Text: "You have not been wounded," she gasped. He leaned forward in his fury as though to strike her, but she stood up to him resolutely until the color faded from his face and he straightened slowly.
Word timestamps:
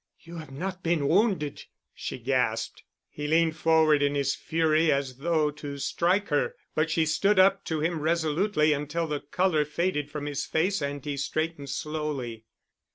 "You 0.19 0.37
have 0.37 0.49
not 0.49 0.81
been 0.81 1.07
wounded," 1.07 1.63
she 1.93 2.17
gasped. 2.17 2.81
He 3.07 3.27
leaned 3.27 3.55
forward 3.55 4.01
in 4.01 4.15
his 4.15 4.33
fury 4.33 4.91
as 4.91 5.17
though 5.17 5.51
to 5.51 5.77
strike 5.77 6.29
her, 6.29 6.55
but 6.73 6.89
she 6.89 7.05
stood 7.05 7.37
up 7.37 7.63
to 7.65 7.81
him 7.81 7.99
resolutely 7.99 8.73
until 8.73 9.05
the 9.05 9.19
color 9.19 9.63
faded 9.63 10.09
from 10.09 10.25
his 10.25 10.43
face 10.43 10.81
and 10.81 11.05
he 11.05 11.17
straightened 11.17 11.69
slowly. 11.69 12.45